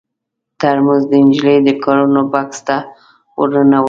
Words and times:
ترموز 0.59 1.03
د 1.11 1.13
نجلۍ 1.27 1.57
د 1.67 1.69
کارتو 1.83 2.21
بکس 2.31 2.59
ته 2.67 2.77
ور 3.37 3.49
ننوځي. 3.57 3.79